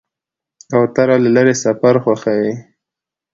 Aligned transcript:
کوتره 0.71 1.15
له 1.23 1.29
لرې 1.35 1.55
سفر 1.63 1.95
خوښوي. 2.03 2.53